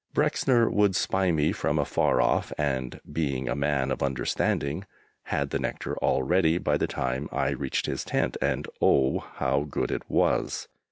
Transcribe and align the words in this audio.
Bruxner 0.15 0.67
would 0.67 0.95
spy 0.95 1.29
me 1.31 1.51
from 1.51 1.77
afar 1.77 2.19
off, 2.21 2.51
and, 2.57 2.99
being 3.13 3.47
a 3.47 3.53
man 3.55 3.91
of 3.91 4.01
understanding, 4.01 4.85
had 5.25 5.51
the 5.51 5.59
nectar 5.59 5.95
all 5.97 6.23
ready 6.23 6.57
by 6.57 6.75
the 6.75 6.87
time 6.87 7.29
I 7.31 7.49
reached 7.51 7.85
his 7.85 8.03
tent, 8.03 8.35
and 8.41 8.67
oh, 8.81 9.19
how 9.19 9.65
good 9.69 9.91
it 9.91 10.01
was! 10.09 10.67